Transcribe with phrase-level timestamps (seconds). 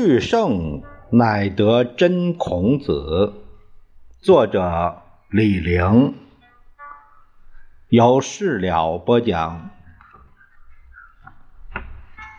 [0.00, 0.80] 去圣
[1.10, 3.34] 乃得真孔子，
[4.20, 6.14] 作者李陵，
[7.88, 9.70] 有事了播讲。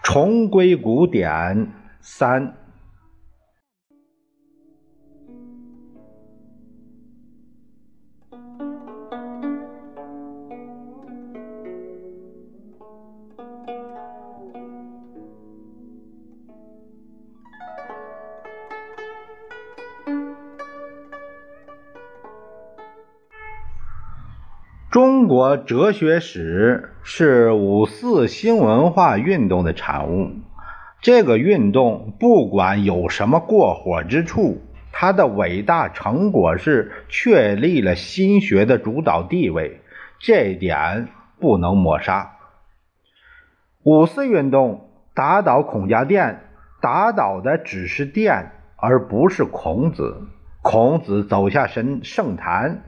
[0.01, 2.55] 重归古典三。
[25.39, 30.31] 国哲学史是五四新文化运动的产物。
[30.99, 39.79] 这个运动不管有什么过火之处，它的伟大成果是确立了新学的主导地位，
[40.19, 41.07] 这一点
[41.39, 42.33] 不能抹杀。
[43.83, 46.41] 五四运动打倒孔家店，
[46.81, 50.17] 打倒的只是店，而不是孔子。
[50.61, 52.83] 孔子走下神圣坛。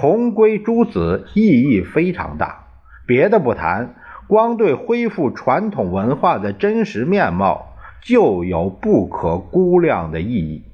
[0.00, 2.66] 重归诸子意义非常大，
[3.06, 3.94] 别的不谈，
[4.26, 10.64] 光对恢复传统文化的真实面貌就有不可估量的意义。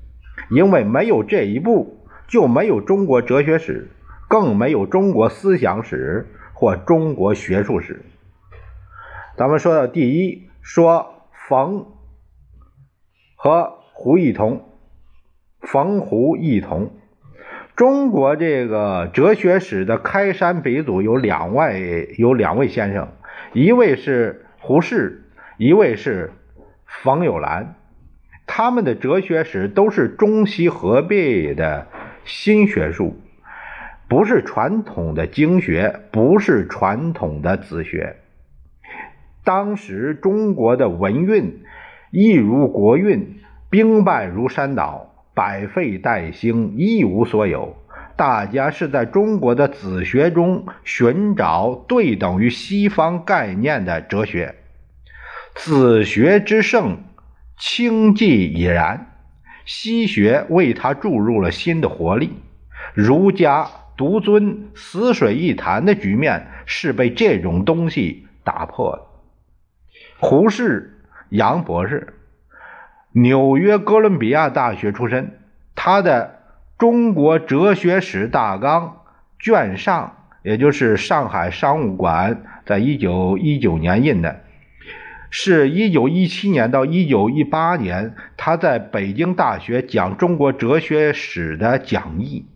[0.50, 3.90] 因为没有这一步，就没有中国哲学史，
[4.26, 8.02] 更没有中国思想史或中国学术史。
[9.36, 11.88] 咱们说到第一，说冯
[13.36, 14.64] 和胡一同，
[15.60, 16.92] 冯胡一同。
[17.80, 23.08] 中国这个哲学史的开山鼻祖有两位，有两位先生，
[23.54, 25.22] 一位是胡适，
[25.56, 26.30] 一位是
[26.84, 27.76] 冯友兰。
[28.46, 31.86] 他们的哲学史都是中西合璧的
[32.26, 33.16] 新学术，
[34.10, 38.16] 不是传统的经学，不是传统的子学。
[39.42, 41.62] 当时中国的文运
[42.10, 43.38] 一如国运，
[43.70, 45.09] 兵败如山倒。
[45.34, 47.76] 百废待兴，一无所有。
[48.16, 54.56] 大家是在中国的子学中寻找对等于西方概念的哲学。
[55.54, 56.98] 子学之盛，
[57.58, 59.06] 清寂已然；
[59.64, 62.34] 西学为他注入了新的活力。
[62.94, 69.02] 儒家独尊、死水一潭的局面是被这种东西打破的。
[70.18, 70.98] 胡适，
[71.30, 72.14] 杨博士。
[73.12, 75.32] 纽约哥伦比亚大学出身，
[75.74, 76.38] 他的
[76.80, 79.02] 《中国哲学史大纲》
[79.44, 84.42] 卷上，也就是上海商务馆在一九一九年印的，
[85.28, 92.46] 是一九一七年到一九一八年他在北京大学讲中国哲学史的讲义，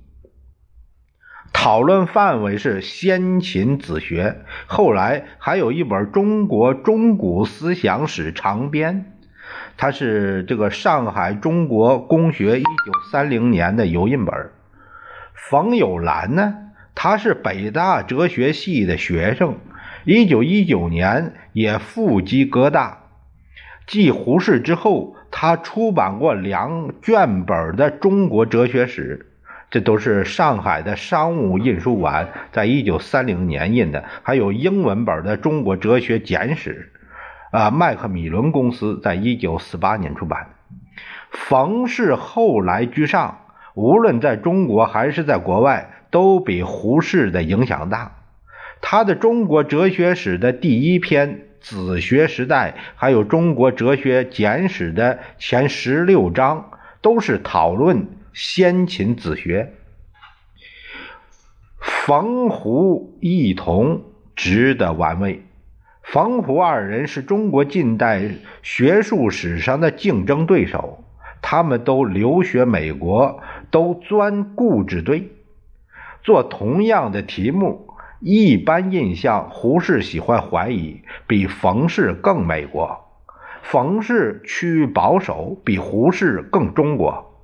[1.53, 9.07] 讨论范围是先秦子学，后来还有一本《中国中古思想史长编》。
[9.77, 14.51] 他是这个上海中国公学一九三零年的油印本。
[15.35, 16.55] 冯友兰呢，
[16.95, 19.57] 他是北大哲学系的学生，
[20.05, 23.01] 一九一九年也复籍哥大。
[23.87, 29.27] 继胡适之后，他出版过两卷本的中国哲学史，
[29.71, 36.91] 这都是上海的商务印书馆在一九三零年印的，还有英文本的《中国哲学简史》。
[37.55, 40.57] 啊，麦克米伦公司在一九四八年出版。
[41.31, 43.43] 冯氏后来居上，
[43.75, 48.17] 无论在中国还是在国外，都比胡适的影响大。
[48.81, 51.29] 他的《中国哲学史》的第一篇
[51.61, 59.73] 《子学时代》，还有《中国哲学简史》的前十六章，都是讨论先秦子学。
[61.79, 64.03] 冯胡异同
[64.35, 65.45] 值得玩味。
[66.05, 68.31] 冯胡二人是中国近代
[68.63, 71.03] 学术史上的竞争对手，
[71.41, 73.41] 他们都留学美国，
[73.71, 75.33] 都钻固执堆。
[76.23, 77.89] 做同样的题目，
[78.21, 82.87] 一般印象，胡适喜欢怀疑，比冯氏更美国；
[83.63, 87.35] 冯氏趋于保守，比胡适更中国。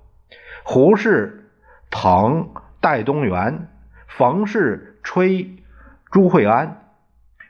[0.62, 1.50] 胡适
[1.90, 2.50] 捧
[2.81, 3.69] 戴东原，
[4.06, 5.56] 冯氏吹
[6.12, 6.80] 朱惠安。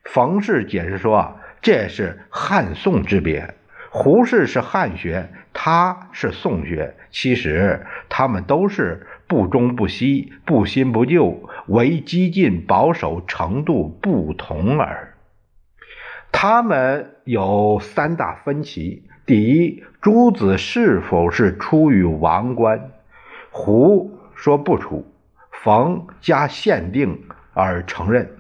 [0.05, 3.55] 冯氏解释说：“这是汉宋之别，
[3.91, 6.97] 胡适是汉学，他是宋学。
[7.11, 15.15] 其实他们都是不中不西，不新不旧，唯激进保守程度不同耳。
[16.33, 22.91] 他们有三大分歧：第一，朱子是否是出于王官？
[23.51, 25.13] 胡说不出，
[25.51, 28.31] 冯加限定而承认。”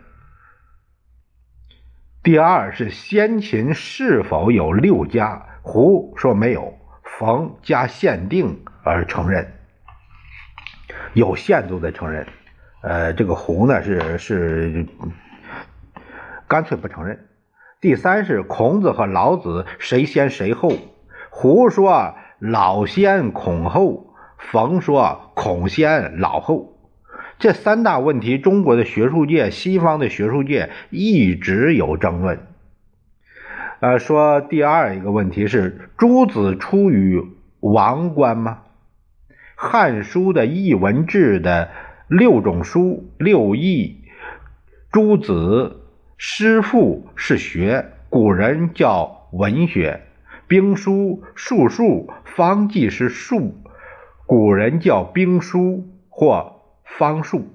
[2.23, 5.47] 第二是先秦是否有六家？
[5.63, 9.55] 胡说没有，冯加限定而承认，
[11.15, 12.27] 有限度的承认。
[12.83, 14.87] 呃，这个胡呢是是
[16.47, 17.27] 干脆不承认。
[17.81, 20.73] 第三是孔子和老子谁先谁后？
[21.31, 26.80] 胡说老先孔后，冯说孔先老后。
[27.41, 32.39] 这三大问题，中国的学术界、西方的学术界一直有争论。
[33.81, 37.25] 呃，说第二一个问题是：朱子出于
[37.61, 38.59] 王官吗？
[39.57, 41.71] 《汉书》的艺文志的
[42.09, 44.03] 六种书、六艺，
[44.93, 45.81] 朱子
[46.19, 50.01] 诗赋是学，古人叫文学；
[50.47, 53.55] 兵书、术数、方剂是术，
[54.27, 56.60] 古人叫兵书或。
[56.99, 57.49] 方术，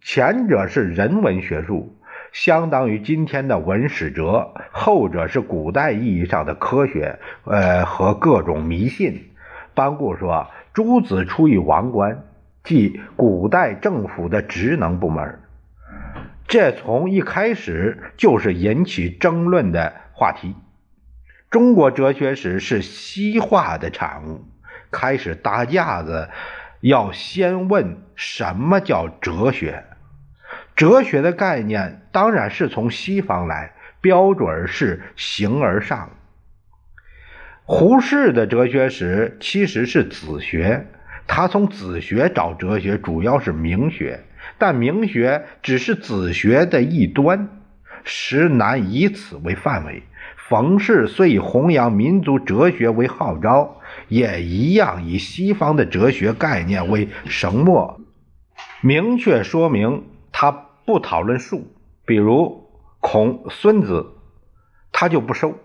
[0.00, 1.96] 前者是人文学术，
[2.30, 9.30] 相当于今天的文史哲；后者是古代意义上的科学，呃，和各种迷信。
[9.74, 12.24] 班固说：“诸子出于王官，
[12.62, 15.40] 即古代政府的职能部门。”
[16.46, 20.54] 这从一开始就是引起争论的话题。
[21.50, 24.44] 中国哲学史是西化的产物，
[24.90, 26.28] 开始搭架子。
[26.82, 29.84] 要先问什么叫哲学？
[30.74, 36.10] 哲学的概念当然是从西方来，标准是形而上。
[37.64, 40.88] 胡适的哲学史其实是子学，
[41.28, 44.24] 他从子学找哲学，主要是明学，
[44.58, 47.48] 但明学只是子学的一端，
[48.02, 50.02] 实难以此为范围。
[50.48, 53.78] 冯氏虽以弘扬民族哲学为号召。
[54.08, 58.00] 也一样以西方的哲学概念为绳墨，
[58.80, 61.72] 明确说明他不讨论术，
[62.04, 64.14] 比如孔、孙子，
[64.92, 65.58] 他就不收。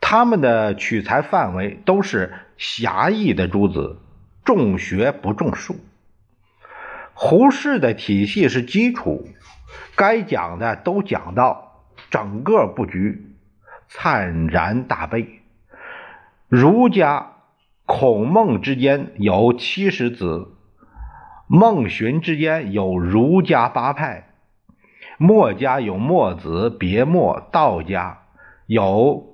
[0.00, 3.98] 他们的取材范围都是狭义的诸子，
[4.44, 5.76] 重学不重术。
[7.14, 9.28] 胡适的体系是基础，
[9.96, 13.34] 该讲的都讲到，整个布局
[13.88, 15.37] 灿然大备。
[16.48, 17.32] 儒家
[17.84, 20.48] 孔孟之间有七十子，
[21.46, 24.30] 孟荀之间有儒家八派，
[25.18, 28.20] 墨家有墨子、别墨，道家
[28.66, 29.26] 有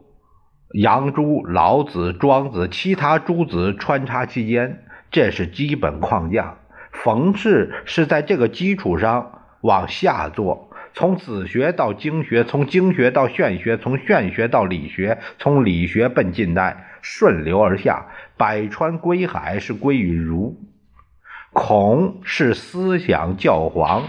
[0.72, 4.82] 杨朱、老子、庄子，其他诸子穿插其间，
[5.12, 6.56] 这是基本框架。
[6.90, 10.68] 冯氏是在这个基础上往下做。
[10.94, 18.06] 从子学到经学，从经学到玄学，从玄学到理学，从理学奔近代，顺流而下，
[18.38, 20.58] 百川归海是归于儒。
[21.52, 24.04] 孔是思想教皇，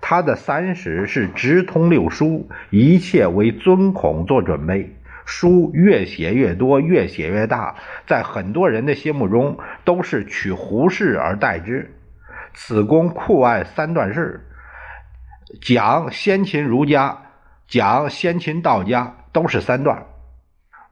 [0.00, 4.96] 他的三史是直通六书，一切为尊孔做准备。
[5.26, 7.76] 书越写越多，越写越大，
[8.06, 11.94] 在很多人的心目中都是取胡适而代之。
[12.54, 14.48] 此公酷爱三段式。
[15.60, 17.24] 讲先秦儒家，
[17.68, 20.06] 讲先秦道家，都是三段。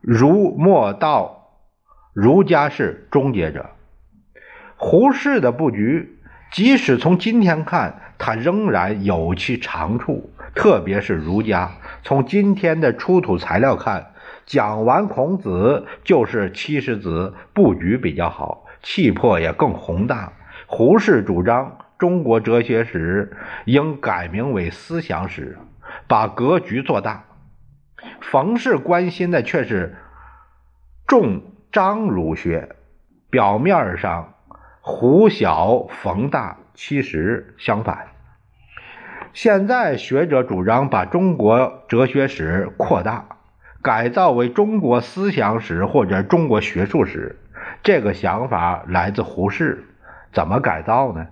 [0.01, 1.51] 儒、墨、道，
[2.15, 3.71] 儒家是终结者。
[4.77, 6.19] 胡适的布局，
[6.51, 10.31] 即使从今天看，他仍然有其长处。
[10.55, 11.71] 特别是儒家，
[12.03, 14.13] 从今天的出土材料看，
[14.47, 20.33] 讲完孔子就是七十子，布局比较好，气魄也更宏大。
[20.67, 21.77] 胡适主张。
[21.99, 23.37] 中国哲学史
[23.67, 25.59] 应改名为思想史，
[26.09, 27.23] 把格局做大。
[28.21, 29.97] 冯氏关心的却是
[31.07, 31.43] 重
[31.73, 32.77] 张儒学，
[33.31, 34.35] 表面上
[34.81, 38.09] 胡小冯大，其实相反。
[39.33, 43.27] 现在学者主张把中国哲学史扩大，
[43.81, 47.39] 改造为中国思想史或者中国学术史。
[47.83, 49.85] 这个想法来自胡适，
[50.33, 51.29] 怎么改造呢？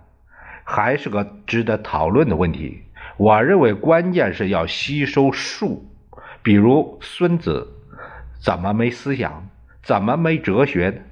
[0.65, 2.85] 还是个值得讨论的问题。
[3.17, 5.88] 我认为关键是要吸收术，
[6.49, 7.75] 比如孙子
[8.43, 9.50] 怎么没思想，
[9.83, 11.02] 怎么没哲学呢？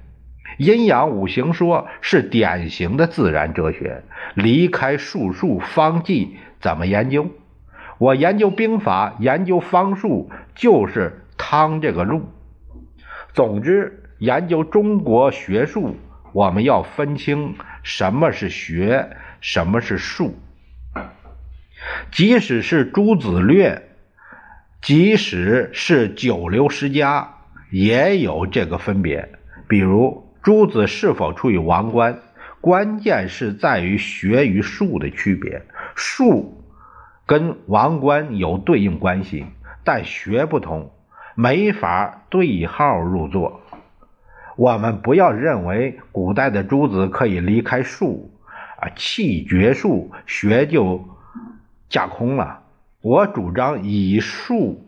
[0.57, 4.01] 阴阳五行说是典型的自然哲学，
[4.33, 7.29] 离开术数方剂怎么研究？
[7.99, 12.31] 我研究兵法，研究方术，就是趟这个路。
[13.31, 15.97] 总之，研究中国学术，
[16.33, 17.53] 我们要分清
[17.83, 19.15] 什么是学。
[19.39, 20.33] 什么是术？
[22.11, 23.86] 即使是诸子略，
[24.87, 27.33] 即使是九流十家，
[27.71, 29.27] 也有这个分别。
[29.67, 32.19] 比如诸子是否处于王官，
[32.61, 35.61] 关键是在于学与术的区别。
[35.93, 36.63] 术
[37.25, 39.45] 跟王官有对应关系，
[39.83, 40.89] 但学不同，
[41.35, 43.59] 没法对号入座。
[44.55, 48.31] 我们不要认为古代的诸子可以离开术
[48.79, 51.03] 啊，弃绝术，学就
[51.89, 52.63] 架空了。
[53.07, 54.83] 我主张以术，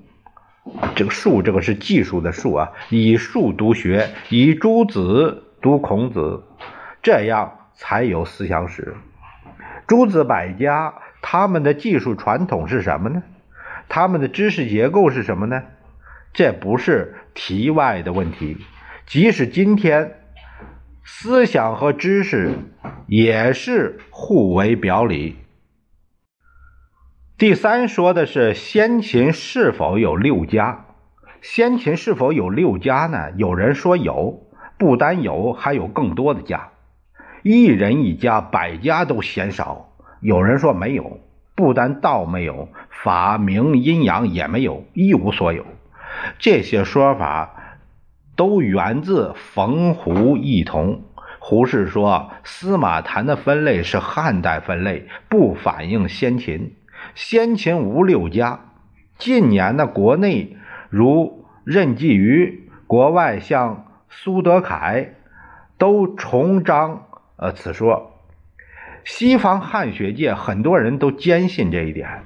[0.93, 6.43] 这个术，这个是技术的术啊，以术读学，以诸子读孔子，
[7.01, 8.93] 这样才有思想史。
[9.87, 13.23] 诸子百家，他们的技术传统是什么呢？
[13.87, 15.63] 他们的知识结构是什么呢？
[16.33, 18.57] 这不是题外的问题。
[19.05, 20.19] 即使今天，
[21.05, 22.51] 思想和知识
[23.07, 25.37] 也是互为表里。
[27.39, 30.87] 第三说的是先秦是否有六家？
[31.41, 33.31] 先秦是否有六家呢？
[33.37, 34.43] 有人说有，
[34.77, 36.71] 不单有，还有更多的家。
[37.41, 39.89] 一人一家，百家都嫌少。
[40.19, 41.21] 有人说没有，
[41.55, 45.65] 不单道没有，法名阴阳也没有，一无所有。
[46.39, 47.77] 这些说法
[48.35, 51.03] 都源自冯胡异同。
[51.39, 56.75] 胡适说，司马谈的分类是汉代分类，不反映先秦。
[57.15, 58.61] 先秦无六家，
[59.17, 60.57] 近年的国内
[60.89, 65.13] 如任继瑜，国外像苏德凯，
[65.77, 68.13] 都重张呃此说。
[69.05, 72.23] 西方汉学界很多人都坚信这一点。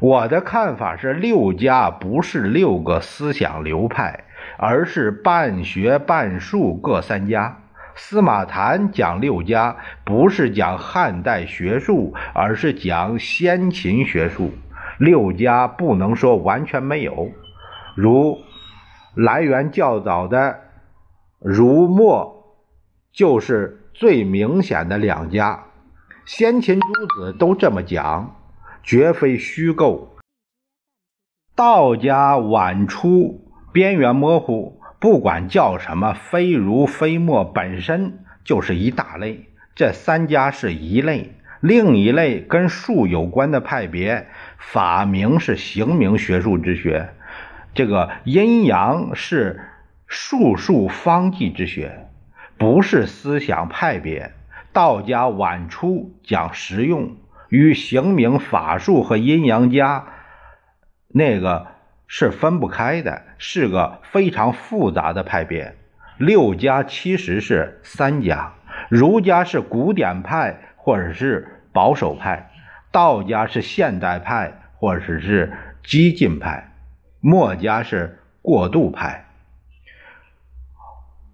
[0.00, 4.24] 我的看法是，六家不是六个思想流派，
[4.58, 7.61] 而是半学半术各三家。
[7.94, 14.52] 司马谈讲六家，不是讲汉代学术，而是讲先秦学术。
[14.98, 17.30] 六家不能说完全没有，
[17.96, 18.38] 如
[19.14, 20.60] 来源较早的
[21.38, 22.56] 儒墨，
[23.12, 25.64] 就是最明显的两家。
[26.24, 28.36] 先秦诸子都这么讲，
[28.82, 30.16] 绝非虚构。
[31.54, 34.80] 道家晚出，边缘模糊。
[35.02, 39.46] 不管叫什么，非儒非墨本身就是一大类。
[39.74, 44.28] 这三家是一类，另一类跟术有关的派别，
[44.58, 47.08] 法名是刑名学术之学。
[47.74, 49.62] 这个阴阳是
[50.06, 52.06] 术数方剂之学，
[52.56, 54.30] 不是思想派别。
[54.72, 57.16] 道家晚出讲实用，
[57.48, 60.04] 与刑名法术和阴阳家
[61.08, 61.71] 那个。
[62.14, 65.74] 是分不开的，是个非常复杂的派别。
[66.18, 68.52] 六家其实是三家：
[68.90, 72.50] 儒家是古典派或者是保守派，
[72.90, 76.74] 道家是现代派或者是激进派，
[77.20, 79.24] 墨家是过渡派。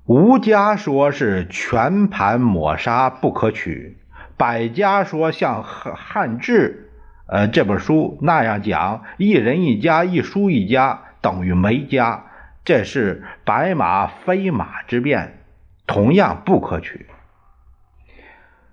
[0.04, 3.98] 吴家说是全盘抹杀不可取，
[4.36, 6.87] 百家说像汉汉制。
[7.28, 12.24] 呃，这本书那样讲，一人一家，一书一家等于没家，
[12.64, 15.44] 这是白马非马之辩，
[15.86, 17.06] 同样不可取。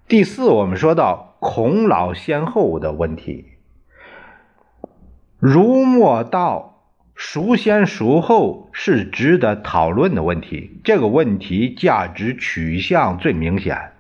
[0.08, 3.46] 第四，我们说到孔老先后的问题，
[5.38, 6.84] 儒墨道
[7.14, 10.80] 孰先孰后是值得讨论的问题。
[10.86, 13.92] 这个问题价值取向最明显。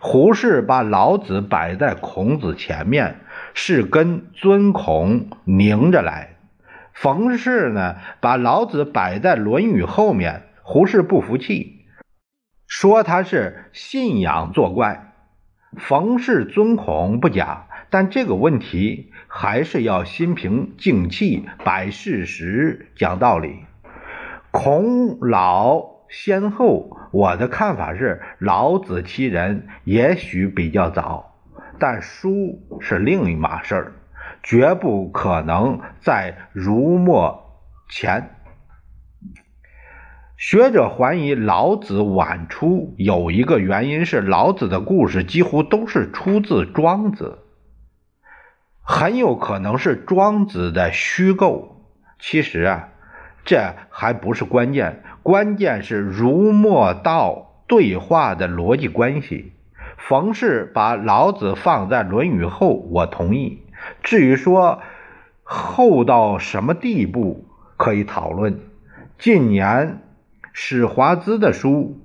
[0.00, 3.20] 胡适把老子摆在孔子前面。
[3.54, 6.36] 是跟尊孔拧着来，
[6.92, 11.86] 冯氏呢把老子摆在《论语》后面，胡适不服气，
[12.66, 15.14] 说他是信仰作怪。
[15.76, 23.64] 冯氏尊孔不假，但这个问题还是要心平静气，摆事实，讲道理。
[24.50, 31.29] 孔老先后，我的看法是，老子其人也许比较早。
[31.80, 33.92] 但书是另一码事儿，
[34.42, 37.58] 绝不可能在儒墨
[37.88, 38.36] 前。
[40.36, 47.40] 学者怀疑老子晚出，有一个原因是老子的故事几乎都是出自庄子，
[48.82, 51.86] 很有可能是庄子的虚构。
[52.18, 52.88] 其实啊，
[53.44, 59.52] 这还不是关键，关键是儒墨道对话的逻辑关系。
[60.08, 63.62] 冯氏把老子放在《论语》后，我同意。
[64.02, 64.80] 至于说
[65.44, 68.60] 后到什么地步，可以讨论。
[69.18, 70.02] 近年
[70.52, 72.00] 史华兹的书，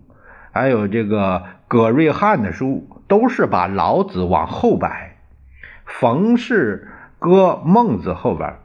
[0.51, 5.17] 还有这个葛瑞汉的书，都是把老子往后摆。
[5.85, 8.55] 冯氏搁孟子后边，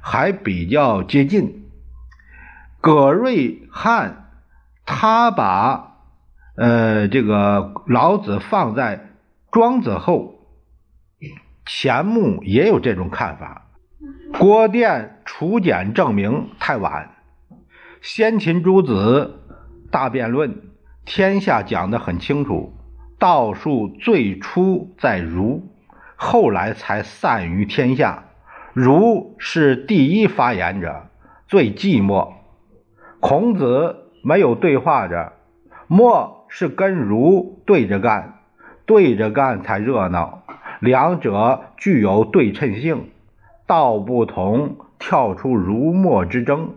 [0.00, 1.64] 还比较接近。
[2.80, 4.30] 葛瑞汉
[4.84, 5.89] 他把。
[6.60, 9.12] 呃，这个老子放在
[9.50, 10.34] 庄子后，
[11.64, 13.70] 钱穆也有这种看法。
[14.38, 17.12] 郭店楚简证明太晚。
[18.02, 19.40] 先秦诸子
[19.90, 20.54] 大辩论》，
[21.06, 22.74] 天下讲得很清楚，
[23.18, 25.62] 道术最初在儒，
[26.14, 28.24] 后来才散于天下。
[28.74, 31.06] 儒是第一发言者，
[31.48, 32.34] 最寂寞。
[33.18, 35.32] 孔子没有对话着，
[35.86, 38.40] 墨是跟儒对着干，
[38.84, 40.42] 对着干才热闹。
[40.80, 43.08] 两者具有对称性，
[43.66, 46.74] 道不同，跳出儒墨之争，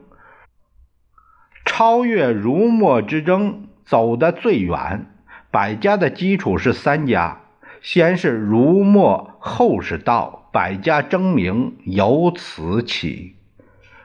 [1.65, 5.07] 超越儒墨之争，走得最远。
[5.49, 7.39] 百家的基础是三家，
[7.81, 13.35] 先是儒墨，后是道，百家争鸣由此起。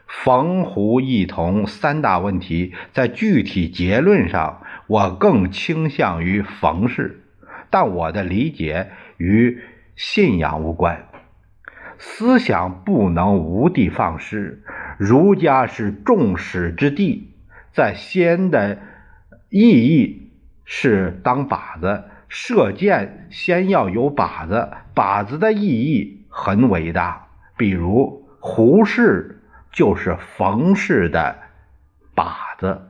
[0.07, 7.23] 冯胡异同三大问题，在具体结论上，我更倾向于冯氏，
[7.71, 9.63] 但我的理解与。
[10.01, 11.09] 信仰无关，
[11.99, 14.63] 思想不能无的放矢。
[14.97, 17.35] 儒家是众矢之的，
[17.73, 18.79] 在先的
[19.51, 20.31] 意义
[20.65, 27.27] 是当靶子，射箭先要有靶子，靶子的意义很伟大。
[27.57, 29.43] 比如胡适
[29.73, 31.39] 就是冯氏的
[32.15, 32.83] 靶子。